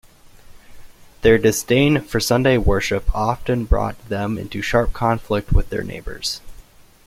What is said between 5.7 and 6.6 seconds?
neighbors.